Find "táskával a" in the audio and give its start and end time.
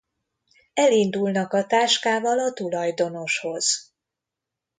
1.65-2.53